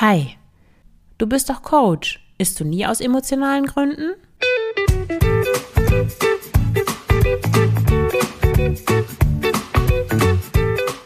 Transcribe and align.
Hi, 0.00 0.36
du 1.18 1.26
bist 1.26 1.50
doch 1.50 1.60
Coach. 1.60 2.20
Isst 2.38 2.60
du 2.60 2.64
nie 2.64 2.86
aus 2.86 3.00
emotionalen 3.00 3.66
Gründen? 3.66 4.12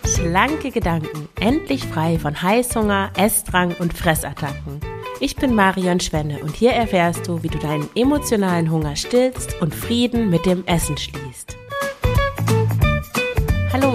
Schlanke 0.05 0.71
Gedanken, 0.71 1.27
endlich 1.41 1.87
frei 1.87 2.19
von 2.19 2.43
Heißhunger, 2.43 3.13
Essdrang 3.17 3.75
und 3.79 3.95
Fressattacken. 3.95 4.81
Ich 5.21 5.37
bin 5.37 5.55
Marion 5.55 5.99
Schwenne 5.99 6.41
und 6.41 6.55
hier 6.55 6.73
erfährst 6.73 7.27
du, 7.27 7.43
wie 7.43 7.49
du 7.49 7.57
deinen 7.57 7.89
emotionalen 7.95 8.71
Hunger 8.71 8.95
stillst 8.97 9.59
und 9.63 9.75
Frieden 9.75 10.29
mit 10.29 10.45
dem 10.45 10.67
Essen 10.67 10.99
schließt. 10.99 11.22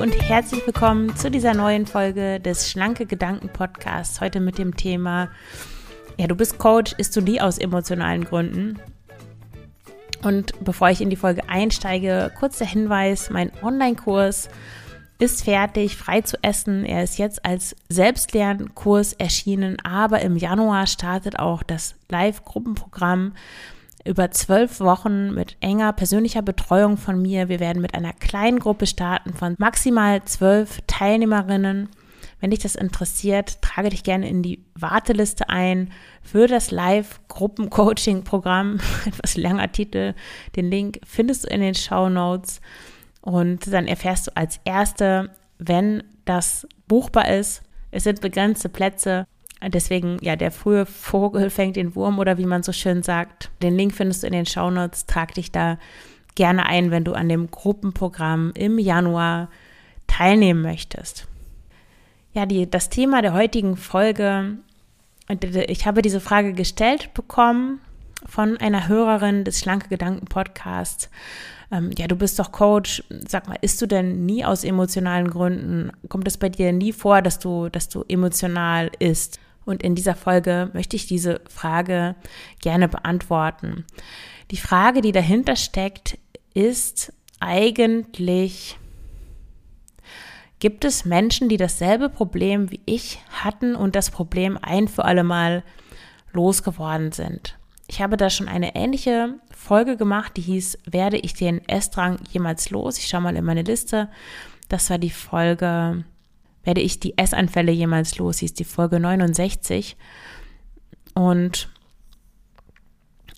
Und 0.08 0.22
herzlich 0.22 0.66
willkommen 0.66 1.14
zu 1.18 1.30
dieser 1.30 1.54
neuen 1.54 1.86
Folge 1.86 2.40
des 2.40 2.72
Schlanke 2.72 3.06
Gedanken 3.06 3.50
Podcasts. 3.50 4.22
Heute 4.22 4.40
mit 4.40 4.58
dem 4.58 4.78
Thema, 4.78 5.28
ja, 6.18 6.28
du 6.28 6.36
bist 6.36 6.58
Coach, 6.60 6.96
isst 6.98 7.14
du 7.18 7.20
nie 7.20 7.42
aus 7.42 7.58
emotionalen 7.58 8.24
Gründen. 8.24 8.80
Und 10.24 10.54
bevor 10.64 10.90
ich 10.92 11.02
in 11.02 11.10
die 11.10 11.18
Folge 11.18 11.50
einsteige, 11.50 12.32
kurz 12.40 12.58
der 12.58 12.68
Hinweis, 12.68 13.30
mein 13.32 13.52
Online-Kurs 13.62 14.48
ist 15.20 15.44
fertig, 15.44 15.98
frei 15.98 16.22
zu 16.22 16.42
essen. 16.42 16.86
Er 16.86 17.04
ist 17.04 17.18
jetzt 17.18 17.44
als 17.44 17.76
Selbstlernkurs 17.90 19.12
erschienen, 19.12 19.76
aber 19.84 20.22
im 20.22 20.38
Januar 20.38 20.88
startet 20.88 21.38
auch 21.38 21.64
das 21.64 21.96
Live-Gruppenprogramm 22.08 23.34
über 24.08 24.32
zwölf 24.32 24.80
Wochen 24.80 25.34
mit 25.34 25.58
enger 25.60 25.92
persönlicher 25.94 26.42
Betreuung 26.42 26.98
von 26.98 27.22
mir. 27.22 27.50
Wir 27.50 27.60
werden 27.60 27.82
mit 27.82 27.94
einer 27.94 28.14
kleinen 28.14 28.60
Gruppe 28.60 28.88
starten 28.88 29.34
von 29.34 29.56
maximal 29.58 30.24
zwölf 30.24 30.80
Teilnehmerinnen. 30.88 31.90
Wenn 32.40 32.52
dich 32.52 32.60
das 32.60 32.76
interessiert, 32.76 33.62
trage 33.62 33.90
dich 33.90 34.04
gerne 34.04 34.30
in 34.30 34.44
die 34.44 34.64
Warteliste 34.76 35.50
ein 35.50 35.92
für 36.22 36.48
das 36.48 36.72
Live-Gruppen-Coaching-Programm. 36.72 38.80
Etwas 39.06 39.36
langer 39.38 39.72
Titel. 39.72 40.14
Den 40.56 40.70
Link 40.70 41.00
findest 41.06 41.46
du 41.46 41.50
in 41.50 41.62
den 41.62 41.76
Show 41.76 42.10
Notes. 42.10 42.60
Und 43.22 43.72
dann 43.74 43.88
erfährst 43.88 44.28
du 44.28 44.36
als 44.36 44.60
Erste, 44.66 45.32
wenn 45.58 46.04
das 46.26 46.68
buchbar 46.88 47.30
ist. 47.30 47.64
Es 47.92 48.04
sind 48.04 48.22
begrenzte 48.22 48.70
Plätze. 48.70 49.26
Deswegen, 49.62 50.18
ja, 50.22 50.36
der 50.36 50.52
frühe 50.52 50.86
Vogel 50.86 51.50
fängt 51.50 51.76
den 51.76 51.96
Wurm 51.96 52.20
oder 52.20 52.38
wie 52.38 52.46
man 52.46 52.64
so 52.64 52.72
schön 52.72 53.02
sagt. 53.02 53.50
Den 53.62 53.76
Link 53.76 53.94
findest 53.94 54.24
du 54.24 54.28
in 54.28 54.34
den 54.34 54.46
Shownotes. 54.46 55.08
Trag 55.08 55.34
dich 55.34 55.52
da 55.52 55.78
gerne 56.36 56.68
ein, 56.68 56.92
wenn 56.92 57.04
du 57.04 57.14
an 57.14 57.28
dem 57.28 57.50
Gruppenprogramm 57.50 58.52
im 58.56 58.78
Januar 58.78 59.50
teilnehmen 60.06 60.62
möchtest. 60.62 61.28
Ja, 62.34 62.46
die, 62.46 62.70
das 62.70 62.90
Thema 62.90 63.24
der 63.24 63.34
heutigen 63.34 63.78
Folge, 63.78 64.58
ich 65.68 65.88
habe 65.88 66.04
diese 66.04 66.20
Frage 66.22 66.54
gestellt 66.54 67.14
bekommen 67.16 67.80
von 68.28 68.58
einer 68.58 68.88
Hörerin 68.88 69.44
des 69.44 69.60
Schlanke 69.60 69.90
Gedanken 69.90 70.28
Podcasts. 70.28 71.10
Ähm, 71.72 71.90
ja, 71.98 72.08
du 72.08 72.16
bist 72.16 72.38
doch 72.38 72.52
Coach. 72.52 73.04
Sag 73.28 73.48
mal, 73.48 73.58
isst 73.62 73.82
du 73.82 73.88
denn 73.88 74.26
nie 74.26 74.46
aus 74.46 74.64
emotionalen 74.64 75.30
Gründen? 75.30 75.92
Kommt 76.08 76.28
es 76.28 76.38
bei 76.38 76.50
dir 76.50 76.72
nie 76.72 76.94
vor, 76.94 77.22
dass 77.22 77.40
du, 77.40 77.70
dass 77.70 77.90
du 77.90 78.06
emotional 78.08 78.92
isst? 79.00 79.40
Und 79.68 79.84
in 79.84 79.96
dieser 79.96 80.16
Folge 80.16 80.72
möchte 80.74 80.96
ich 80.96 81.08
diese 81.08 81.42
Frage 81.50 82.16
gerne 82.62 82.88
beantworten. 82.88 83.86
Die 84.50 84.58
Frage, 84.58 85.02
die 85.02 85.12
dahinter 85.12 85.58
steckt, 85.58 86.18
ist 86.54 87.12
eigentlich, 87.42 88.80
gibt 90.60 90.86
es 90.86 91.04
Menschen, 91.04 91.50
die 91.50 91.58
dasselbe 91.58 92.08
Problem 92.08 92.72
wie 92.72 92.80
ich 92.86 93.20
hatten 93.30 93.76
und 93.76 93.96
das 93.98 94.10
Problem 94.10 94.58
ein 94.62 94.88
für 94.88 95.04
alle 95.04 95.26
Mal 95.26 95.66
losgeworden 96.32 97.12
sind? 97.12 97.58
Ich 97.90 98.02
habe 98.02 98.16
da 98.16 98.30
schon 98.30 98.48
eine 98.48 98.74
ähnliche 98.74 99.34
Folge 99.52 99.98
gemacht, 99.98 100.38
die 100.38 100.42
hieß, 100.42 100.78
werde 100.90 101.18
ich 101.18 101.34
den 101.34 101.68
Essdrang 101.68 102.20
jemals 102.32 102.70
los? 102.70 102.98
Ich 103.00 103.08
schaue 103.08 103.22
mal 103.22 103.36
in 103.36 103.44
meine 103.44 103.64
Liste. 103.64 104.08
Das 104.70 104.90
war 104.90 104.98
die 104.98 105.10
Folge 105.10 106.06
werde 106.68 106.82
ich 106.82 107.00
die 107.00 107.18
Essanfälle 107.18 107.72
jemals 107.72 108.18
los, 108.18 108.40
hieß 108.40 108.54
die 108.54 108.66
Folge 108.66 109.00
69. 109.00 109.96
Und 111.14 111.70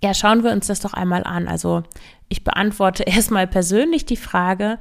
ja, 0.02 0.16
schauen 0.16 0.44
wir 0.44 0.52
uns 0.52 0.66
das 0.66 0.80
doch 0.80 0.94
einmal 0.94 1.24
an. 1.24 1.48
Also 1.48 1.84
ich 2.28 2.44
beantworte 2.44 3.04
erstmal 3.08 3.46
persönlich 3.46 4.08
die 4.08 4.18
Frage, 4.18 4.80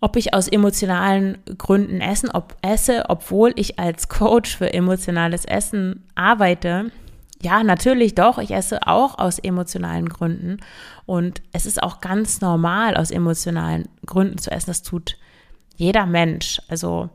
ob 0.00 0.14
ich 0.14 0.32
aus 0.32 0.46
emotionalen 0.46 1.38
Gründen 1.58 2.00
essen, 2.00 2.30
ob 2.30 2.56
esse, 2.62 3.06
obwohl 3.08 3.52
ich 3.56 3.80
als 3.80 4.08
Coach 4.08 4.56
für 4.56 4.72
emotionales 4.72 5.44
Essen 5.44 6.04
arbeite. 6.14 6.92
Ja, 7.42 7.64
natürlich 7.64 8.14
doch. 8.14 8.38
Ich 8.38 8.52
esse 8.52 8.86
auch 8.86 9.18
aus 9.18 9.40
emotionalen 9.40 10.08
Gründen. 10.08 10.58
Und 11.04 11.42
es 11.52 11.66
ist 11.66 11.82
auch 11.82 12.00
ganz 12.00 12.40
normal, 12.40 12.96
aus 12.96 13.10
emotionalen 13.10 13.88
Gründen 14.06 14.38
zu 14.38 14.52
essen. 14.52 14.70
Das 14.70 14.84
tut 14.84 15.16
jeder 15.76 16.06
Mensch. 16.06 16.62
Also 16.68 17.10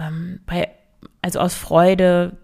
ähm, 0.00 0.40
bei, 0.46 0.68
also 1.22 1.40
aus 1.40 1.54
Freude 1.54 2.36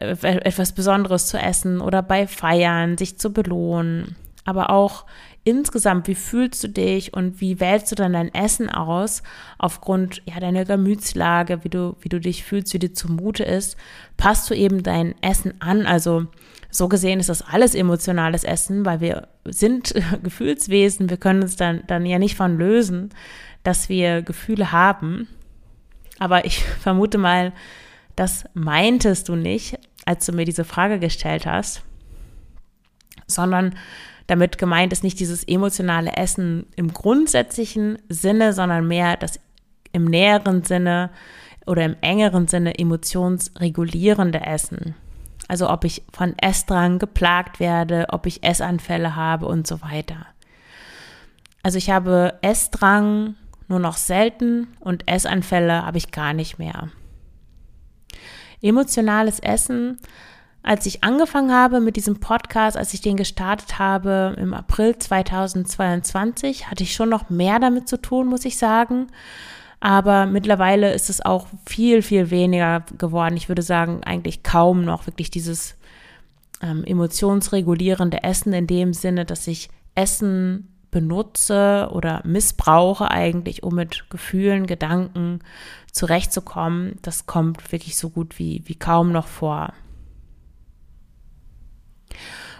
äh, 0.00 0.16
etwas 0.22 0.72
Besonderes 0.72 1.26
zu 1.26 1.38
essen 1.38 1.80
oder 1.80 2.02
bei 2.02 2.26
Feiern 2.26 2.98
sich 2.98 3.18
zu 3.18 3.32
belohnen. 3.32 4.16
Aber 4.44 4.70
auch 4.70 5.06
insgesamt, 5.44 6.08
wie 6.08 6.14
fühlst 6.14 6.64
du 6.64 6.68
dich 6.68 7.14
und 7.14 7.40
wie 7.40 7.60
wählst 7.60 7.90
du 7.92 7.94
dann 7.94 8.14
dein 8.14 8.34
Essen 8.34 8.70
aus 8.70 9.22
aufgrund 9.58 10.22
ja 10.26 10.40
deiner 10.40 10.64
Gemütslage, 10.64 11.64
wie 11.64 11.68
du 11.68 11.96
wie 12.00 12.08
du 12.08 12.18
dich 12.18 12.44
fühlst, 12.44 12.72
wie 12.74 12.78
dir 12.78 12.92
zumute 12.92 13.44
ist, 13.44 13.76
passt 14.16 14.50
du 14.50 14.54
eben 14.54 14.82
dein 14.82 15.14
Essen 15.22 15.60
an. 15.60 15.86
Also 15.86 16.26
so 16.70 16.88
gesehen 16.88 17.20
ist 17.20 17.28
das 17.28 17.42
alles 17.42 17.74
emotionales 17.74 18.42
Essen, 18.42 18.84
weil 18.84 19.00
wir 19.00 19.28
sind 19.44 19.94
Gefühlswesen, 20.22 21.10
wir 21.10 21.18
können 21.18 21.42
uns 21.42 21.56
dann 21.56 21.82
dann 21.86 22.06
ja 22.06 22.18
nicht 22.18 22.36
von 22.36 22.58
lösen, 22.58 23.10
dass 23.62 23.88
wir 23.88 24.22
Gefühle 24.22 24.72
haben. 24.72 25.28
Aber 26.18 26.44
ich 26.44 26.62
vermute 26.80 27.18
mal, 27.18 27.52
das 28.16 28.44
meintest 28.54 29.28
du 29.28 29.36
nicht, 29.36 29.78
als 30.04 30.26
du 30.26 30.32
mir 30.32 30.44
diese 30.44 30.64
Frage 30.64 30.98
gestellt 30.98 31.46
hast, 31.46 31.82
sondern 33.26 33.74
damit 34.26 34.58
gemeint 34.58 34.92
ist 34.92 35.04
nicht 35.04 35.20
dieses 35.20 35.44
emotionale 35.44 36.16
Essen 36.16 36.66
im 36.76 36.92
grundsätzlichen 36.92 37.98
Sinne, 38.08 38.52
sondern 38.52 38.86
mehr 38.86 39.16
das 39.16 39.38
im 39.92 40.04
näheren 40.04 40.62
Sinne 40.62 41.10
oder 41.66 41.84
im 41.84 41.96
engeren 42.00 42.48
Sinne 42.48 42.78
emotionsregulierende 42.78 44.40
Essen. 44.40 44.94
Also 45.48 45.70
ob 45.70 45.84
ich 45.84 46.02
von 46.12 46.34
Essdrang 46.38 46.98
geplagt 46.98 47.60
werde, 47.60 48.06
ob 48.10 48.26
ich 48.26 48.42
Essanfälle 48.42 49.14
habe 49.14 49.46
und 49.46 49.66
so 49.66 49.82
weiter. 49.82 50.26
Also 51.62 51.78
ich 51.78 51.90
habe 51.90 52.38
Essdrang 52.42 53.34
nur 53.68 53.78
noch 53.78 53.96
selten 53.96 54.68
und 54.80 55.08
Essanfälle 55.08 55.84
habe 55.84 55.98
ich 55.98 56.10
gar 56.10 56.32
nicht 56.32 56.58
mehr. 56.58 56.90
Emotionales 58.60 59.40
Essen, 59.40 59.98
als 60.62 60.86
ich 60.86 61.04
angefangen 61.04 61.52
habe 61.52 61.80
mit 61.80 61.96
diesem 61.96 62.20
Podcast, 62.20 62.76
als 62.76 62.94
ich 62.94 63.02
den 63.02 63.16
gestartet 63.16 63.78
habe 63.78 64.34
im 64.38 64.54
April 64.54 64.96
2022, 64.96 66.70
hatte 66.70 66.82
ich 66.82 66.94
schon 66.94 67.10
noch 67.10 67.28
mehr 67.28 67.58
damit 67.58 67.88
zu 67.88 68.00
tun, 68.00 68.26
muss 68.26 68.46
ich 68.46 68.56
sagen. 68.56 69.08
Aber 69.80 70.24
mittlerweile 70.24 70.94
ist 70.94 71.10
es 71.10 71.20
auch 71.20 71.46
viel, 71.66 72.00
viel 72.00 72.30
weniger 72.30 72.86
geworden. 72.96 73.36
Ich 73.36 73.50
würde 73.50 73.60
sagen, 73.60 74.02
eigentlich 74.04 74.42
kaum 74.42 74.86
noch 74.86 75.06
wirklich 75.06 75.30
dieses 75.30 75.76
ähm, 76.62 76.84
emotionsregulierende 76.84 78.22
Essen 78.22 78.54
in 78.54 78.66
dem 78.66 78.94
Sinne, 78.94 79.26
dass 79.26 79.46
ich 79.46 79.68
Essen 79.94 80.73
benutze 80.94 81.88
oder 81.90 82.22
missbrauche 82.24 83.10
eigentlich, 83.10 83.64
um 83.64 83.74
mit 83.74 84.08
Gefühlen, 84.10 84.68
Gedanken 84.68 85.40
zurechtzukommen, 85.90 87.00
das 87.02 87.26
kommt 87.26 87.72
wirklich 87.72 87.96
so 87.96 88.10
gut 88.10 88.38
wie, 88.38 88.62
wie 88.66 88.76
kaum 88.76 89.10
noch 89.10 89.26
vor. 89.26 89.72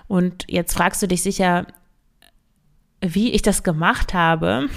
Und 0.09 0.47
jetzt 0.49 0.75
fragst 0.75 1.01
du 1.01 1.07
dich 1.07 1.23
sicher, 1.23 1.69
wie 3.01 3.31
ich 3.31 3.43
das 3.43 3.63
gemacht 3.63 4.15
habe, 4.15 4.69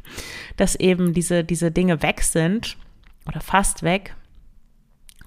dass 0.56 0.74
eben 0.74 1.14
diese, 1.14 1.44
diese 1.44 1.70
Dinge 1.70 2.02
weg 2.02 2.20
sind 2.22 2.76
oder 3.28 3.40
fast 3.40 3.84
weg 3.84 4.16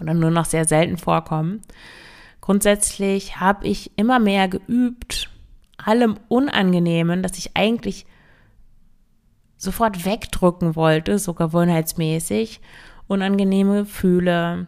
oder 0.02 0.14
nur 0.14 0.32
noch 0.32 0.46
sehr 0.46 0.66
selten 0.66 0.98
vorkommen. 0.98 1.62
Grundsätzlich 2.42 3.40
habe 3.40 3.66
ich 3.66 3.98
immer 3.98 4.20
mehr 4.20 4.50
geübt, 4.50 5.30
allem 5.78 6.18
Unangenehmen, 6.28 7.24
das 7.24 7.38
ich 7.38 7.56
eigentlich 7.56 8.06
sofort 9.58 10.06
wegdrücken 10.06 10.76
wollte, 10.76 11.18
so 11.20 11.34
gewohnheitsmäßig, 11.34 12.62
unangenehme 13.08 13.80
Gefühle, 13.80 14.68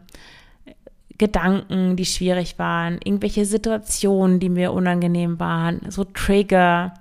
Gedanken, 1.17 1.97
die 1.97 2.05
schwierig 2.05 2.57
waren, 2.57 2.99
irgendwelche 3.03 3.45
Situationen, 3.45 4.39
die 4.39 4.49
mir 4.49 4.71
unangenehm 4.71 5.39
waren, 5.39 5.81
so 5.89 6.05
Trigger, 6.05 6.93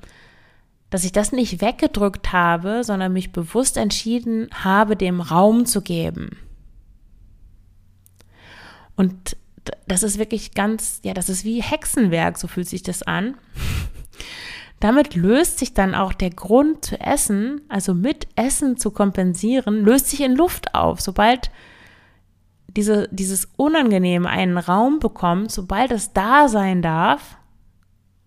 dass 0.90 1.04
ich 1.04 1.12
das 1.12 1.32
nicht 1.32 1.60
weggedrückt 1.60 2.32
habe, 2.32 2.82
sondern 2.82 3.12
mich 3.12 3.32
bewusst 3.32 3.76
entschieden 3.76 4.48
habe, 4.52 4.96
dem 4.96 5.20
Raum 5.20 5.66
zu 5.66 5.82
geben. 5.82 6.30
Und 8.96 9.36
das 9.86 10.02
ist 10.02 10.18
wirklich 10.18 10.54
ganz, 10.54 11.00
ja, 11.04 11.14
das 11.14 11.28
ist 11.28 11.44
wie 11.44 11.62
Hexenwerk, 11.62 12.38
so 12.38 12.48
fühlt 12.48 12.68
sich 12.68 12.82
das 12.82 13.02
an. 13.02 13.36
Damit 14.80 15.16
löst 15.16 15.58
sich 15.58 15.74
dann 15.74 15.94
auch 15.94 16.12
der 16.12 16.30
Grund 16.30 16.84
zu 16.84 17.00
essen, 17.00 17.62
also 17.68 17.94
mit 17.94 18.28
Essen 18.36 18.76
zu 18.76 18.90
kompensieren, 18.92 19.84
löst 19.84 20.08
sich 20.08 20.22
in 20.22 20.36
Luft 20.36 20.74
auf. 20.74 21.00
Sobald 21.00 21.50
diese, 22.68 23.08
dieses 23.10 23.48
Unangenehme 23.56 24.28
einen 24.28 24.56
Raum 24.56 25.00
bekommt, 25.00 25.50
sobald 25.50 25.90
es 25.90 26.12
da 26.12 26.48
sein 26.48 26.80
darf, 26.80 27.38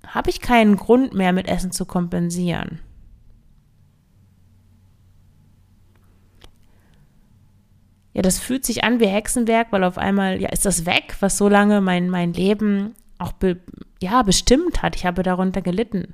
habe 0.05 0.29
ich 0.29 0.41
keinen 0.41 0.75
Grund 0.75 1.13
mehr, 1.13 1.31
mit 1.31 1.47
Essen 1.47 1.71
zu 1.71 1.85
kompensieren. 1.85 2.79
Ja, 8.13 8.21
das 8.21 8.39
fühlt 8.39 8.65
sich 8.65 8.83
an 8.83 8.99
wie 8.99 9.07
Hexenwerk, 9.07 9.71
weil 9.71 9.85
auf 9.85 9.97
einmal, 9.97 10.41
ja, 10.41 10.49
ist 10.49 10.65
das 10.65 10.85
weg, 10.85 11.15
was 11.21 11.37
so 11.37 11.47
lange 11.47 11.79
mein, 11.79 12.09
mein 12.09 12.33
Leben 12.33 12.93
auch 13.19 13.31
be, 13.31 13.57
ja, 14.01 14.23
bestimmt 14.23 14.81
hat. 14.81 14.95
Ich 14.95 15.05
habe 15.05 15.23
darunter 15.23 15.61
gelitten. 15.61 16.13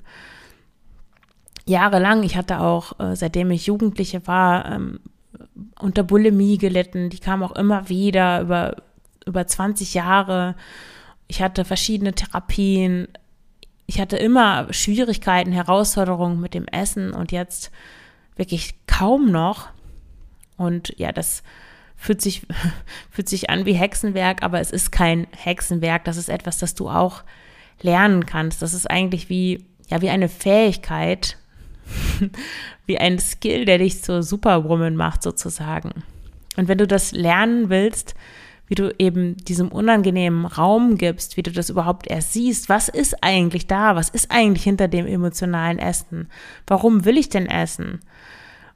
Jahrelang, 1.66 2.24
ich 2.24 2.38
hatte 2.38 2.60
auch, 2.60 3.00
äh, 3.00 3.16
seitdem 3.16 3.51
ich 3.51 3.66
Jugendliche 3.66 4.28
war, 4.28 4.72
ähm, 4.72 5.00
unter 5.80 6.04
Bulimie 6.04 6.57
gelitten. 6.57 7.10
Die 7.10 7.19
kam 7.19 7.44
auch 7.44 7.54
immer 7.54 7.89
wieder 7.89 8.42
über, 8.42 8.75
über 9.25 9.48
20 9.48 9.94
Jahre. 9.94 10.56
Ich 11.28 11.42
hatte 11.42 11.66
verschiedene 11.66 12.13
Therapien. 12.13 13.07
Ich 13.86 14.00
hatte 14.00 14.18
immer 14.18 14.72
Schwierigkeiten, 14.72 15.51
Herausforderungen 15.51 16.39
mit 16.39 16.54
dem 16.54 16.68
Essen 16.68 17.13
und 17.13 17.31
jetzt 17.31 17.72
wirklich 18.36 18.75
kaum 18.88 19.31
noch. 19.31 19.69
Und 20.57 20.94
ja, 20.98 21.12
das 21.12 21.44
fühlt 21.95 22.22
sich, 22.22 22.45
fühlt 23.12 23.30
sich 23.30 23.50
an 23.50 23.66
wie 23.66 23.74
Hexenwerk, 23.74 24.44
aber 24.44 24.60
es 24.60 24.72
ist 24.72 24.92
kein 24.92 25.28
Hexenwerk. 25.31 26.04
Das 26.06 26.18
ist 26.18 26.30
etwas, 26.30 26.57
das 26.57 26.75
du 26.75 26.89
auch 26.89 27.24
lernen 27.81 28.25
kannst. 28.25 28.62
Das 28.62 28.74
ist 28.74 28.89
eigentlich 28.89 29.29
wie, 29.29 29.65
ja, 29.89 30.01
wie 30.01 30.09
eine 30.09 30.29
Fähigkeit, 30.29 31.38
wie 32.85 32.97
ein 32.97 33.19
Skill, 33.19 33.65
der 33.65 33.77
dich 33.77 34.03
zur 34.03 34.24
Superwoman 34.24 34.95
macht, 34.95 35.24
sozusagen. 35.24 36.03
Und 36.57 36.68
wenn 36.68 36.77
du 36.77 36.88
das 36.88 37.12
lernen 37.12 37.69
willst, 37.69 38.15
wie 38.68 38.75
du 38.75 38.94
eben 39.00 39.38
diesem 39.38 39.69
unangenehmen 39.69 40.45
Raum 40.45 40.97
gibst, 40.97 41.38
wie 41.38 41.44
du 41.44 41.51
das 41.51 41.69
überhaupt 41.69 42.07
erst 42.07 42.33
siehst, 42.33 42.68
was 42.68 42.89
ist 42.89 43.24
eigentlich 43.24 43.68
da, 43.68 43.95
was 43.95 44.09
ist 44.09 44.29
eigentlich 44.29 44.63
hinter 44.63 44.88
dem 44.88 45.07
emotionalen 45.07 45.79
Essen, 45.79 46.29
warum 46.65 47.06
will 47.06 47.18
ich 47.18 47.29
denn 47.29 47.47
essen? 47.47 48.01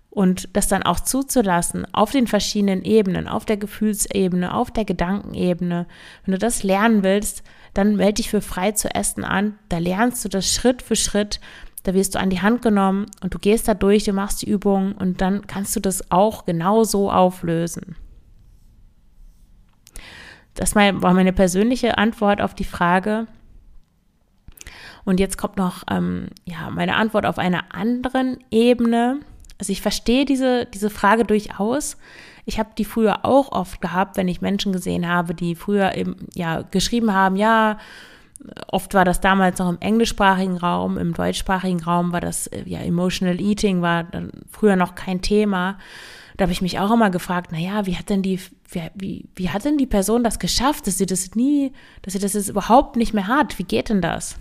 Und 0.10 0.56
das 0.56 0.68
dann 0.68 0.84
auch 0.84 1.00
zuzulassen 1.00 1.86
auf 1.94 2.12
den 2.12 2.28
verschiedenen 2.28 2.84
Ebenen, 2.84 3.28
auf 3.30 3.46
der 3.46 3.56
Gefühlsebene, 3.58 4.54
auf 4.54 4.70
der 4.70 4.84
Gedankenebene. 4.84 5.88
Wenn 6.26 6.32
du 6.34 6.38
das 6.38 6.64
lernen 6.64 7.02
willst, 7.04 7.44
dann 7.74 7.96
melde 7.96 8.16
dich 8.16 8.30
für 8.30 8.42
frei 8.42 8.72
zu 8.72 8.94
essen 8.94 9.24
an. 9.24 9.58
Da 9.70 9.78
lernst 9.78 10.24
du 10.26 10.30
das 10.30 10.54
Schritt 10.54 10.82
für 10.82 10.96
Schritt. 10.96 11.40
Da 11.84 11.94
wirst 11.94 12.16
du 12.16 12.20
an 12.20 12.30
die 12.30 12.42
Hand 12.42 12.62
genommen 12.62 13.08
und 13.22 13.34
du 13.34 13.40
gehst 13.40 13.68
da 13.68 13.74
durch, 13.74 14.04
du 14.04 14.14
machst 14.14 14.42
die 14.44 14.50
Übung 14.50 14.94
und 14.94 15.22
dann 15.22 15.48
kannst 15.48 15.76
du 15.76 15.80
das 15.80 16.12
auch 16.12 16.46
genauso 16.46 17.12
auflösen. 17.12 17.96
Das 20.54 20.76
war 20.76 21.14
meine 21.14 21.34
persönliche 21.34 21.98
Antwort 21.98 22.42
auf 22.42 22.54
die 22.54 22.66
Frage. 22.66 23.28
Und 25.04 25.20
jetzt 25.20 25.38
kommt 25.38 25.58
noch 25.58 25.84
ähm, 25.90 26.28
ja, 26.46 26.70
meine 26.70 26.96
Antwort 26.96 27.26
auf 27.26 27.40
einer 27.40 27.74
anderen 27.74 28.44
Ebene. 28.52 29.22
Also 29.58 29.72
ich 29.72 29.82
verstehe 29.82 30.26
diese, 30.26 30.66
diese 30.66 30.90
Frage 30.90 31.24
durchaus. 31.26 31.98
Ich 32.46 32.60
habe 32.60 32.70
die 32.78 32.86
früher 32.86 33.26
auch 33.26 33.52
oft 33.52 33.82
gehabt, 33.82 34.18
wenn 34.18 34.28
ich 34.28 34.42
Menschen 34.42 34.74
gesehen 34.74 35.08
habe, 35.08 35.34
die 35.34 35.56
früher 35.56 35.96
eben 35.96 36.16
ja 36.34 36.62
geschrieben 36.62 37.14
haben, 37.14 37.36
ja, 37.36 37.78
oft 38.68 38.94
war 38.94 39.06
das 39.06 39.22
damals 39.22 39.60
noch 39.60 39.70
im 39.70 39.78
englischsprachigen 39.80 40.58
Raum, 40.58 40.98
im 40.98 41.14
deutschsprachigen 41.14 41.84
Raum 41.84 42.12
war 42.12 42.22
das 42.22 42.50
ja 42.66 42.80
emotional 42.80 43.40
eating 43.40 43.82
war 43.82 44.04
dann 44.04 44.32
früher 44.52 44.76
noch 44.76 44.96
kein 44.96 45.22
Thema. 45.22 45.78
Da 46.38 46.44
habe 46.44 46.54
ich 46.54 46.62
mich 46.62 46.80
auch 46.80 46.92
immer 46.92 47.12
gefragt, 47.12 47.50
na 47.52 47.60
ja, 47.60 47.86
wie 47.86 47.98
hat 47.98 48.10
denn 48.10 48.24
die 48.24 48.40
wie, 48.70 48.90
wie, 48.96 49.26
wie 49.36 49.50
hat 49.50 49.66
denn 49.66 49.78
die 49.78 49.86
Person 49.86 50.24
das 50.24 50.40
geschafft, 50.40 50.88
dass 50.88 50.98
sie 50.98 51.06
das 51.06 51.36
nie, 51.36 51.74
dass 52.02 52.14
sie 52.14 52.20
das 52.20 52.34
jetzt 52.34 52.50
überhaupt 52.50 52.96
nicht 52.96 53.14
mehr 53.14 53.28
hat? 53.28 53.60
Wie 53.60 53.64
geht 53.64 53.90
denn 53.90 54.02
das? 54.02 54.38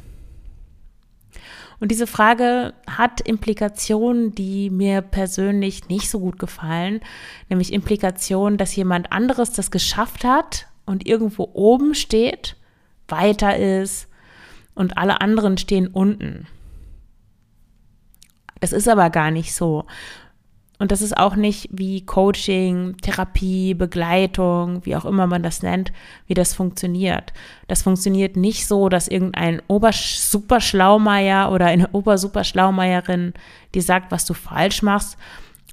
Und 1.81 1.91
diese 1.91 2.07
Frage 2.07 2.75
hat 2.87 3.23
Implikationen, 3.23 4.35
die 4.35 4.69
mir 4.69 5.01
persönlich 5.01 5.89
nicht 5.89 6.11
so 6.11 6.21
gut 6.21 6.39
gefallen, 6.39 7.01
nämlich 7.49 7.73
Implikationen, 7.73 8.59
dass 8.59 8.77
jemand 8.77 9.13
anderes 9.13 9.53
das 9.53 9.71
geschafft 9.71 10.23
hat 10.23 10.67
und 10.85 11.07
irgendwo 11.07 11.49
oben 11.55 11.95
steht, 11.95 12.57
weiter 13.09 13.57
ist 13.57 14.09
und 14.75 14.99
alle 14.99 15.23
anderen 15.23 15.57
stehen 15.57 15.87
unten. 15.87 16.47
Das 18.61 18.73
ist 18.73 18.89
aber 18.89 19.09
gar 19.09 19.31
nicht 19.31 19.55
so. 19.55 19.87
Und 20.81 20.93
das 20.93 21.03
ist 21.03 21.15
auch 21.15 21.37
nicht 21.37 21.69
wie 21.71 22.07
Coaching, 22.07 22.97
Therapie, 23.03 23.75
Begleitung, 23.75 24.85
wie 24.87 24.97
auch 24.97 25.05
immer 25.05 25.27
man 25.27 25.43
das 25.43 25.63
nennt, 25.63 25.93
wie 26.27 26.33
das 26.33 26.55
funktioniert. 26.55 27.35
Das 27.69 27.83
funktioniert 27.83 28.35
nicht 28.35 28.67
so, 28.67 28.89
dass 28.89 29.07
irgendein 29.07 29.61
Obersuperschlaumeier 29.69 31.53
oder 31.53 31.67
eine 31.67 31.89
Obersuperschlaumeierin 31.89 33.35
dir 33.75 33.83
sagt, 33.83 34.11
was 34.11 34.25
du 34.25 34.33
falsch 34.33 34.81
machst 34.81 35.19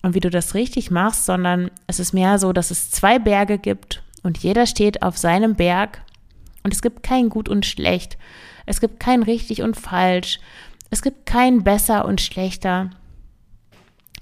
und 0.01 0.13
wie 0.13 0.19
du 0.19 0.29
das 0.29 0.55
richtig 0.55 0.91
machst, 0.91 1.25
sondern 1.25 1.71
es 1.87 2.01
ist 2.01 2.11
mehr 2.11 2.37
so, 2.37 2.51
dass 2.51 2.69
es 2.69 2.91
zwei 2.91 3.17
Berge 3.17 3.59
gibt 3.59 4.03
und 4.23 4.39
jeder 4.39 4.65
steht 4.65 5.03
auf 5.03 5.17
seinem 5.17 5.55
Berg 5.55 6.01
und 6.63 6.73
es 6.73 6.81
gibt 6.81 7.01
kein 7.01 7.29
Gut 7.29 7.47
und 7.47 7.65
Schlecht. 7.65 8.17
Es 8.65 8.81
gibt 8.81 8.99
kein 8.99 9.23
richtig 9.23 9.61
und 9.61 9.77
falsch. 9.77 10.41
Es 10.89 11.01
gibt 11.01 11.25
kein 11.25 11.63
besser 11.63 12.03
und 12.03 12.19
schlechter 12.19 12.89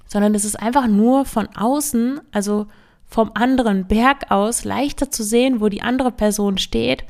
sondern 0.06 0.34
es 0.34 0.44
ist 0.44 0.56
einfach 0.56 0.86
nur 0.86 1.24
von 1.24 1.48
außen, 1.48 2.20
also 2.32 2.66
vom 3.04 3.30
anderen 3.34 3.86
Berg 3.86 4.30
aus, 4.30 4.64
leichter 4.64 5.10
zu 5.10 5.22
sehen, 5.22 5.60
wo 5.60 5.68
die 5.68 5.82
andere 5.82 6.10
Person 6.10 6.58
steht 6.58 7.04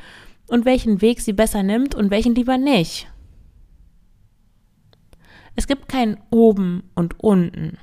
und 0.48 0.64
welchen 0.64 1.00
Weg 1.00 1.20
sie 1.20 1.32
besser 1.32 1.62
nimmt 1.62 1.94
und 1.94 2.10
welchen 2.10 2.34
lieber 2.34 2.58
nicht. 2.58 3.08
Es 5.54 5.66
gibt 5.66 5.88
kein 5.88 6.20
oben 6.30 6.90
und 6.94 7.18
unten. 7.18 7.78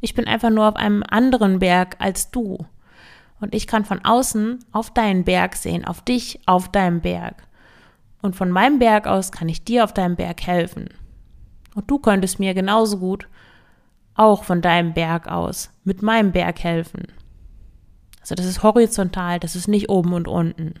Ich 0.00 0.14
bin 0.14 0.26
einfach 0.26 0.50
nur 0.50 0.68
auf 0.68 0.76
einem 0.76 1.02
anderen 1.08 1.58
Berg 1.58 1.96
als 1.98 2.30
du. 2.30 2.66
Und 3.40 3.54
ich 3.54 3.66
kann 3.66 3.84
von 3.84 4.04
außen 4.04 4.64
auf 4.72 4.92
deinen 4.92 5.24
Berg 5.24 5.54
sehen, 5.56 5.84
auf 5.84 6.02
dich 6.02 6.40
auf 6.46 6.70
deinem 6.70 7.00
Berg. 7.00 7.46
Und 8.22 8.36
von 8.36 8.50
meinem 8.50 8.78
Berg 8.78 9.06
aus 9.06 9.32
kann 9.32 9.50
ich 9.50 9.64
dir 9.64 9.84
auf 9.84 9.92
deinem 9.92 10.16
Berg 10.16 10.46
helfen. 10.46 10.88
Und 11.74 11.90
du 11.90 11.98
könntest 11.98 12.38
mir 12.38 12.54
genauso 12.54 12.98
gut 12.98 13.28
auch 14.14 14.44
von 14.44 14.62
deinem 14.62 14.94
Berg 14.94 15.28
aus 15.28 15.70
mit 15.82 16.02
meinem 16.02 16.32
Berg 16.32 16.62
helfen. 16.62 17.08
Also 18.20 18.34
das 18.34 18.46
ist 18.46 18.62
horizontal, 18.62 19.40
das 19.40 19.56
ist 19.56 19.68
nicht 19.68 19.90
oben 19.90 20.14
und 20.14 20.28
unten. 20.28 20.74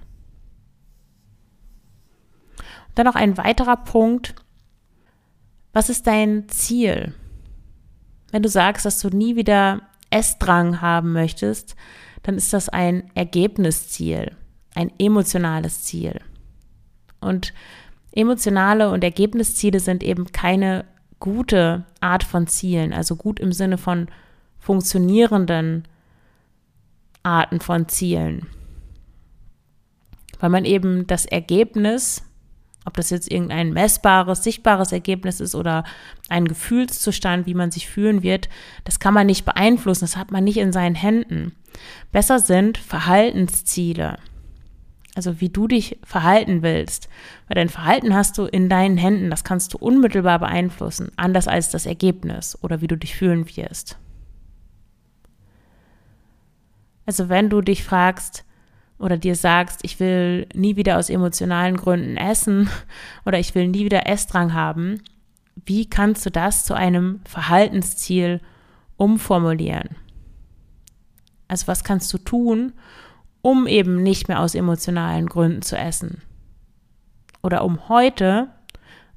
Und 2.58 2.98
dann 2.98 3.06
noch 3.06 3.16
ein 3.16 3.36
weiterer 3.36 3.76
Punkt. 3.76 4.34
Was 5.72 5.90
ist 5.90 6.06
dein 6.06 6.48
Ziel? 6.48 7.12
Wenn 8.30 8.42
du 8.42 8.48
sagst, 8.48 8.86
dass 8.86 9.00
du 9.00 9.08
nie 9.08 9.36
wieder 9.36 9.82
Essdrang 10.10 10.80
haben 10.80 11.12
möchtest, 11.12 11.74
dann 12.22 12.36
ist 12.36 12.52
das 12.52 12.68
ein 12.68 13.10
Ergebnisziel, 13.14 14.36
ein 14.74 14.92
emotionales 14.98 15.82
Ziel. 15.82 16.20
Und 17.20 17.52
Emotionale 18.14 18.90
und 18.90 19.02
Ergebnisziele 19.02 19.80
sind 19.80 20.02
eben 20.02 20.30
keine 20.32 20.84
gute 21.18 21.84
Art 22.00 22.22
von 22.22 22.46
Zielen, 22.46 22.92
also 22.92 23.16
gut 23.16 23.40
im 23.40 23.52
Sinne 23.52 23.78
von 23.78 24.08
funktionierenden 24.58 25.88
Arten 27.22 27.60
von 27.60 27.88
Zielen. 27.88 28.46
Weil 30.38 30.50
man 30.50 30.64
eben 30.64 31.06
das 31.06 31.26
Ergebnis, 31.26 32.22
ob 32.84 32.94
das 32.94 33.10
jetzt 33.10 33.30
irgendein 33.30 33.72
messbares, 33.72 34.44
sichtbares 34.44 34.92
Ergebnis 34.92 35.40
ist 35.40 35.54
oder 35.54 35.84
ein 36.28 36.46
Gefühlszustand, 36.46 37.46
wie 37.46 37.54
man 37.54 37.70
sich 37.70 37.88
fühlen 37.88 38.22
wird, 38.22 38.48
das 38.84 39.00
kann 39.00 39.14
man 39.14 39.26
nicht 39.26 39.44
beeinflussen, 39.44 40.04
das 40.04 40.16
hat 40.16 40.30
man 40.30 40.44
nicht 40.44 40.58
in 40.58 40.72
seinen 40.72 40.94
Händen. 40.94 41.52
Besser 42.12 42.38
sind 42.38 42.78
Verhaltensziele 42.78 44.18
also 45.14 45.40
wie 45.40 45.48
du 45.48 45.68
dich 45.68 45.98
verhalten 46.02 46.62
willst. 46.62 47.08
Weil 47.48 47.56
dein 47.56 47.68
Verhalten 47.68 48.14
hast 48.14 48.36
du 48.38 48.44
in 48.44 48.68
deinen 48.68 48.96
Händen, 48.96 49.30
das 49.30 49.44
kannst 49.44 49.72
du 49.74 49.78
unmittelbar 49.78 50.38
beeinflussen, 50.38 51.12
anders 51.16 51.48
als 51.48 51.70
das 51.70 51.86
Ergebnis 51.86 52.58
oder 52.62 52.80
wie 52.80 52.88
du 52.88 52.96
dich 52.96 53.14
fühlen 53.14 53.46
wirst. 53.56 53.98
Also 57.06 57.28
wenn 57.28 57.50
du 57.50 57.60
dich 57.60 57.84
fragst 57.84 58.44
oder 58.98 59.16
dir 59.16 59.36
sagst, 59.36 59.80
ich 59.82 60.00
will 60.00 60.46
nie 60.54 60.76
wieder 60.76 60.98
aus 60.98 61.10
emotionalen 61.10 61.76
Gründen 61.76 62.16
essen 62.16 62.68
oder 63.26 63.38
ich 63.38 63.54
will 63.54 63.68
nie 63.68 63.84
wieder 63.84 64.06
Essdrang 64.06 64.54
haben, 64.54 65.02
wie 65.66 65.88
kannst 65.88 66.26
du 66.26 66.30
das 66.30 66.64
zu 66.64 66.74
einem 66.74 67.20
Verhaltensziel 67.24 68.40
umformulieren? 68.96 69.90
Also 71.46 71.68
was 71.68 71.84
kannst 71.84 72.12
du 72.12 72.18
tun, 72.18 72.72
um 73.44 73.66
eben 73.66 74.02
nicht 74.02 74.28
mehr 74.28 74.40
aus 74.40 74.54
emotionalen 74.54 75.26
Gründen 75.26 75.60
zu 75.60 75.76
essen. 75.76 76.22
Oder 77.42 77.62
um 77.62 77.90
heute 77.90 78.48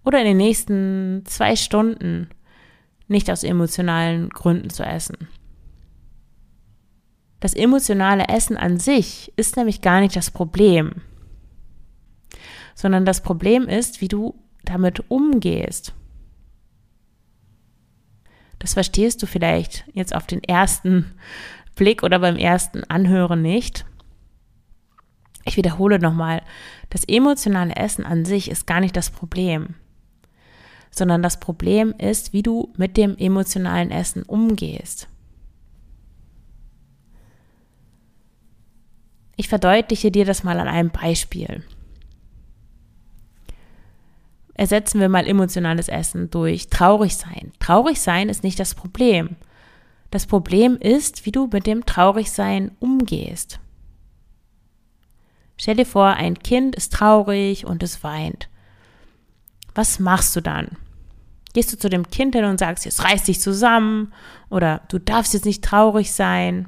oder 0.03 0.19
in 0.19 0.25
den 0.25 0.37
nächsten 0.37 1.23
zwei 1.25 1.55
Stunden 1.55 2.27
nicht 3.07 3.31
aus 3.31 3.45
emotionalen 3.45 4.27
Gründen 4.27 4.69
zu 4.69 4.83
essen. 4.83 5.29
Das 7.39 7.53
emotionale 7.53 8.27
Essen 8.27 8.57
an 8.57 8.79
sich 8.79 9.31
ist 9.37 9.55
nämlich 9.55 9.79
gar 9.79 10.01
nicht 10.01 10.17
das 10.17 10.29
Problem, 10.29 10.91
sondern 12.75 13.05
das 13.05 13.23
Problem 13.23 13.69
ist, 13.69 14.01
wie 14.01 14.09
du 14.09 14.35
damit 14.65 15.09
umgehst. 15.09 15.93
Das 18.59 18.73
verstehst 18.73 19.23
du 19.23 19.25
vielleicht 19.25 19.85
jetzt 19.93 20.13
auf 20.13 20.27
den 20.27 20.43
ersten 20.43 21.13
Blick 21.77 22.03
oder 22.03 22.19
beim 22.19 22.35
ersten 22.35 22.83
Anhören 22.83 23.41
nicht. 23.41 23.85
Ich 25.47 25.55
wiederhole 25.55 25.97
nochmal, 25.97 26.41
das 26.89 27.05
emotionale 27.05 27.73
Essen 27.77 28.05
an 28.05 28.25
sich 28.25 28.51
ist 28.51 28.67
gar 28.67 28.81
nicht 28.81 28.97
das 28.97 29.09
Problem, 29.09 29.75
sondern 30.91 31.23
das 31.23 31.39
Problem 31.39 31.93
ist, 31.97 32.33
wie 32.33 32.43
du 32.43 32.73
mit 32.75 32.97
dem 32.97 33.17
emotionalen 33.17 33.89
Essen 33.89 34.23
umgehst. 34.23 35.07
Ich 39.37 39.47
verdeutliche 39.47 40.11
dir 40.11 40.25
das 40.25 40.43
mal 40.43 40.59
an 40.59 40.67
einem 40.67 40.89
Beispiel. 40.89 41.63
Ersetzen 44.53 44.99
wir 44.99 45.07
mal 45.07 45.27
emotionales 45.27 45.87
Essen 45.87 46.29
durch 46.29 46.67
traurig 46.67 47.15
sein. 47.15 47.53
Traurig 47.59 48.01
sein 48.01 48.27
ist 48.27 48.43
nicht 48.43 48.59
das 48.59 48.75
Problem. 48.75 49.37
Das 50.11 50.25
Problem 50.25 50.75
ist, 50.75 51.25
wie 51.25 51.31
du 51.31 51.47
mit 51.53 51.67
dem 51.67 51.85
Traurigsein 51.85 52.71
umgehst. 52.79 53.61
Stell 55.57 55.75
dir 55.75 55.85
vor, 55.85 56.07
ein 56.07 56.37
Kind 56.37 56.75
ist 56.75 56.93
traurig 56.93 57.65
und 57.65 57.81
es 57.83 58.03
weint. 58.03 58.47
Was 59.73 59.99
machst 59.99 60.35
du 60.35 60.41
dann? 60.41 60.69
Gehst 61.53 61.73
du 61.73 61.77
zu 61.77 61.89
dem 61.89 62.09
Kind 62.09 62.35
hin 62.35 62.45
und 62.45 62.59
sagst, 62.59 62.85
jetzt 62.85 63.03
reiß 63.03 63.23
dich 63.23 63.41
zusammen 63.41 64.13
oder 64.49 64.81
du 64.89 64.99
darfst 64.99 65.33
jetzt 65.33 65.45
nicht 65.45 65.63
traurig 65.63 66.13
sein? 66.13 66.67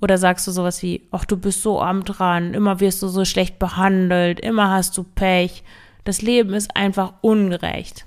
Oder 0.00 0.16
sagst 0.16 0.46
du 0.46 0.52
sowas 0.52 0.82
wie, 0.82 1.08
ach, 1.10 1.24
du 1.24 1.36
bist 1.36 1.62
so 1.62 1.82
arm 1.82 2.04
dran, 2.04 2.54
immer 2.54 2.80
wirst 2.80 3.02
du 3.02 3.08
so 3.08 3.24
schlecht 3.24 3.58
behandelt, 3.58 4.40
immer 4.40 4.70
hast 4.70 4.96
du 4.96 5.02
Pech, 5.02 5.64
das 6.04 6.22
Leben 6.22 6.54
ist 6.54 6.76
einfach 6.76 7.14
ungerecht. 7.20 8.06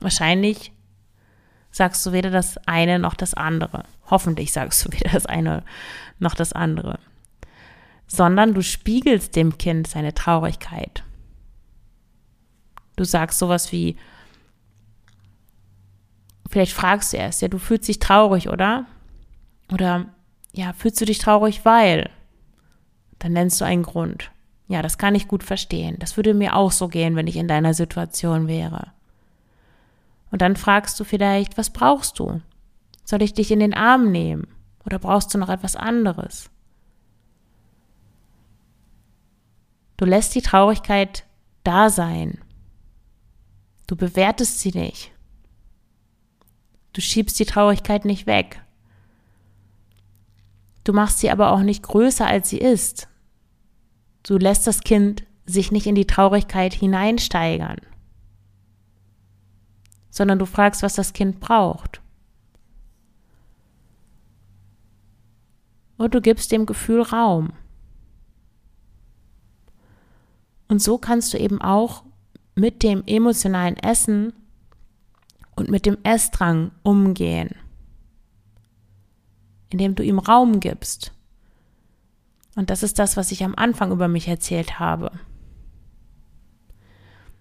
Wahrscheinlich 0.00 0.72
sagst 1.70 2.06
du 2.06 2.12
weder 2.12 2.30
das 2.30 2.56
eine 2.66 2.98
noch 2.98 3.14
das 3.14 3.34
andere. 3.34 3.82
Hoffentlich 4.10 4.52
sagst 4.52 4.84
du 4.84 4.92
weder 4.92 5.10
das 5.10 5.26
eine 5.26 5.64
noch 6.18 6.34
das 6.34 6.52
andere. 6.52 6.98
Sondern 8.06 8.54
du 8.54 8.62
spiegelst 8.62 9.34
dem 9.34 9.58
Kind 9.58 9.88
seine 9.88 10.14
Traurigkeit. 10.14 11.02
Du 12.94 13.04
sagst 13.04 13.38
sowas 13.38 13.72
wie, 13.72 13.96
vielleicht 16.48 16.72
fragst 16.72 17.12
du 17.12 17.18
erst, 17.18 17.42
ja, 17.42 17.48
du 17.48 17.58
fühlst 17.58 17.88
dich 17.88 17.98
traurig, 17.98 18.48
oder? 18.48 18.86
Oder 19.72 20.06
ja, 20.52 20.72
fühlst 20.72 21.00
du 21.00 21.04
dich 21.04 21.18
traurig, 21.18 21.64
weil? 21.64 22.10
Dann 23.18 23.32
nennst 23.32 23.60
du 23.60 23.64
einen 23.64 23.82
Grund. 23.82 24.30
Ja, 24.68 24.82
das 24.82 24.98
kann 24.98 25.14
ich 25.14 25.28
gut 25.28 25.44
verstehen. 25.44 25.96
Das 25.98 26.16
würde 26.16 26.34
mir 26.34 26.56
auch 26.56 26.72
so 26.72 26.88
gehen, 26.88 27.16
wenn 27.16 27.26
ich 27.26 27.36
in 27.36 27.48
deiner 27.48 27.74
Situation 27.74 28.48
wäre. 28.48 28.92
Und 30.30 30.42
dann 30.42 30.56
fragst 30.56 30.98
du 30.98 31.04
vielleicht, 31.04 31.56
was 31.56 31.70
brauchst 31.70 32.18
du? 32.18 32.40
Soll 33.06 33.22
ich 33.22 33.32
dich 33.32 33.52
in 33.52 33.60
den 33.60 33.72
Arm 33.72 34.10
nehmen? 34.10 34.48
Oder 34.84 34.98
brauchst 34.98 35.32
du 35.32 35.38
noch 35.38 35.48
etwas 35.48 35.76
anderes? 35.76 36.50
Du 39.96 40.04
lässt 40.04 40.34
die 40.34 40.42
Traurigkeit 40.42 41.24
da 41.64 41.88
sein. 41.88 42.38
Du 43.86 43.96
bewertest 43.96 44.60
sie 44.60 44.72
nicht. 44.72 45.12
Du 46.92 47.00
schiebst 47.00 47.38
die 47.38 47.46
Traurigkeit 47.46 48.04
nicht 48.04 48.26
weg. 48.26 48.60
Du 50.82 50.92
machst 50.92 51.20
sie 51.20 51.30
aber 51.30 51.52
auch 51.52 51.60
nicht 51.60 51.84
größer, 51.84 52.26
als 52.26 52.50
sie 52.50 52.58
ist. 52.58 53.08
Du 54.24 54.36
lässt 54.36 54.66
das 54.66 54.80
Kind 54.80 55.24
sich 55.46 55.70
nicht 55.70 55.86
in 55.86 55.94
die 55.94 56.06
Traurigkeit 56.06 56.74
hineinsteigern, 56.74 57.78
sondern 60.10 60.40
du 60.40 60.46
fragst, 60.46 60.82
was 60.82 60.94
das 60.94 61.12
Kind 61.12 61.38
braucht. 61.38 62.00
Und 65.96 66.14
du 66.14 66.20
gibst 66.20 66.52
dem 66.52 66.66
Gefühl 66.66 67.02
Raum. 67.02 67.52
Und 70.68 70.82
so 70.82 70.98
kannst 70.98 71.32
du 71.32 71.38
eben 71.38 71.60
auch 71.60 72.04
mit 72.54 72.82
dem 72.82 73.02
emotionalen 73.06 73.76
Essen 73.76 74.32
und 75.54 75.70
mit 75.70 75.86
dem 75.86 75.98
Essdrang 76.02 76.70
umgehen 76.82 77.54
indem 79.70 79.94
du 79.94 80.02
ihm 80.02 80.18
Raum 80.18 80.60
gibst. 80.60 81.12
Und 82.54 82.70
das 82.70 82.82
ist 82.82 82.98
das, 82.98 83.16
was 83.16 83.32
ich 83.32 83.44
am 83.44 83.54
Anfang 83.54 83.92
über 83.92 84.08
mich 84.08 84.28
erzählt 84.28 84.78
habe. 84.78 85.12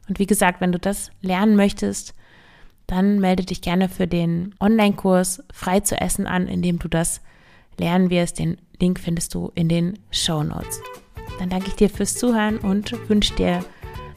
Und 0.07 0.19
wie 0.19 0.25
gesagt, 0.25 0.61
wenn 0.61 0.71
du 0.71 0.79
das 0.79 1.11
lernen 1.21 1.55
möchtest, 1.55 2.13
dann 2.87 3.19
melde 3.19 3.45
dich 3.45 3.61
gerne 3.61 3.89
für 3.89 4.07
den 4.07 4.53
Online-Kurs 4.59 5.43
Frei 5.51 5.79
zu 5.79 5.99
essen 5.99 6.27
an, 6.27 6.47
in 6.47 6.61
dem 6.61 6.77
du 6.77 6.87
das 6.87 7.21
lernen 7.77 8.09
wirst. 8.09 8.39
Den 8.39 8.57
Link 8.79 8.99
findest 8.99 9.33
du 9.33 9.51
in 9.55 9.69
den 9.69 9.99
Show 10.11 10.43
Notes. 10.43 10.81
Dann 11.39 11.49
danke 11.49 11.67
ich 11.67 11.75
dir 11.75 11.89
fürs 11.89 12.15
Zuhören 12.15 12.57
und 12.57 13.09
wünsche 13.09 13.35
dir 13.35 13.63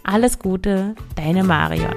alles 0.05 0.39
Gute, 0.39 0.95
deine 1.17 1.45
Marion. 1.45 1.95